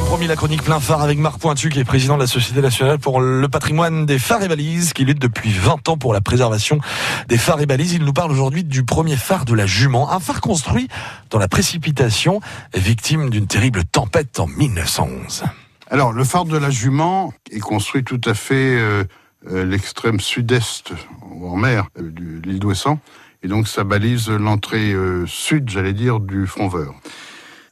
[0.00, 2.98] promis, la chronique plein phare avec Marc Pointu, qui est président de la Société nationale
[2.98, 6.78] pour le patrimoine des phares et balises, qui lutte depuis 20 ans pour la préservation
[7.28, 7.94] des phares et balises.
[7.94, 10.88] Il nous parle aujourd'hui du premier phare de la Jument, un phare construit
[11.30, 12.40] dans la précipitation,
[12.74, 15.44] victime d'une terrible tempête en 1911.
[15.90, 19.04] Alors, le phare de la Jument est construit tout à fait euh,
[19.50, 20.92] euh, l'extrême sud-est,
[21.42, 23.00] en mer, euh, de l'île d'Ouessant,
[23.42, 24.94] et donc ça balise l'entrée
[25.26, 26.92] sud, j'allais dire, du Fronveur.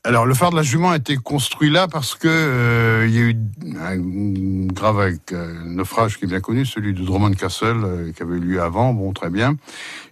[0.07, 3.19] Alors, le phare de la Jument a été construit là parce que euh, il y
[3.19, 3.37] a eu
[3.81, 8.37] un grave euh, naufrage qui est bien connu, celui de Drummond Castle, euh, qui avait
[8.37, 9.57] eu lieu avant, bon, très bien.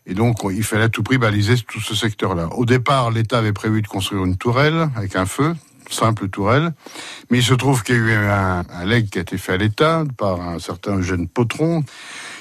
[0.06, 2.48] Et donc, il fallait à tout prix baliser tout ce secteur-là.
[2.56, 5.54] Au départ, l'État avait prévu de construire une tourelle avec un feu,
[5.88, 6.72] simple tourelle.
[7.30, 9.52] Mais il se trouve qu'il y a eu un, un leg qui a été fait
[9.52, 11.84] à l'État par un certain Eugène Potron.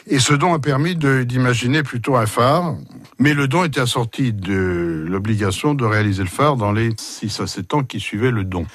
[0.07, 2.75] Et ce don a permis d'imaginer plutôt un phare.
[3.19, 7.47] Mais le don était assorti de l'obligation de réaliser le phare dans les 6 à
[7.47, 8.65] 7 ans qui suivaient le don.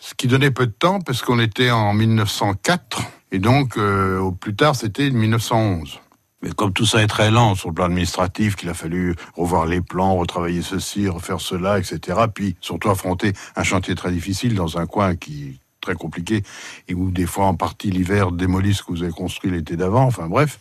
[0.00, 4.32] Ce qui donnait peu de temps parce qu'on était en 1904 et donc euh, au
[4.32, 6.00] plus tard c'était 1911.
[6.42, 9.66] Mais comme tout ça est très lent sur le plan administratif, qu'il a fallu revoir
[9.66, 12.18] les plans, retravailler ceci, refaire cela, etc.
[12.32, 16.42] Puis surtout affronter un chantier très difficile dans un coin qui très compliqué
[16.88, 20.04] et où des fois en partie l'hiver démolit ce que vous avez construit l'été d'avant.
[20.04, 20.58] Enfin bref,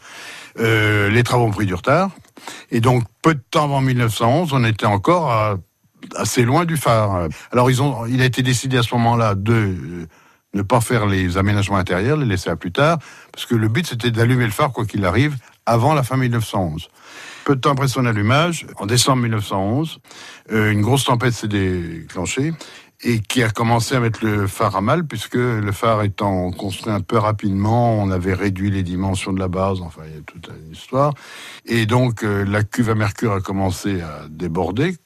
[0.59, 2.11] euh, les travaux ont pris du retard.
[2.71, 5.57] Et donc peu de temps avant 1911, on était encore
[6.15, 7.27] assez loin du phare.
[7.51, 10.07] Alors ils ont, il a été décidé à ce moment-là de euh,
[10.53, 12.99] ne pas faire les aménagements intérieurs, les laisser à plus tard,
[13.31, 16.89] parce que le but c'était d'allumer le phare quoi qu'il arrive avant la fin 1911.
[17.45, 19.99] Peu de temps après son allumage, en décembre 1911,
[20.51, 22.53] euh, une grosse tempête s'est déclenchée
[23.01, 26.91] et qui a commencé à mettre le phare à mal, puisque le phare étant construit
[26.91, 30.21] un peu rapidement, on avait réduit les dimensions de la base, enfin il y a
[30.21, 31.13] toute une histoire.
[31.65, 34.97] Et donc euh, la cuve à mercure a commencé à déborder.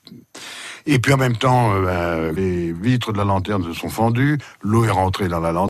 [0.85, 4.37] Et puis en même temps, euh, ben, les vitres de la lanterne se sont fendues,
[4.61, 5.61] l'eau est rentrée dans la lanterne.